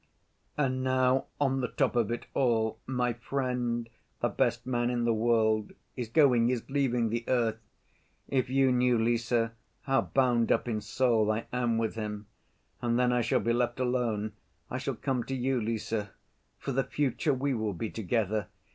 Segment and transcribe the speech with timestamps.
[0.57, 3.87] "And now on the top of it all, my friend,
[4.19, 7.59] the best man in the world, is going, is leaving the earth!
[8.27, 9.31] If you knew, Lise,
[9.83, 12.25] how bound up in soul I am with him!
[12.81, 14.33] And then I shall be left alone....
[14.71, 15.93] I shall come to you, Lise....
[16.57, 18.47] For the future we will be together."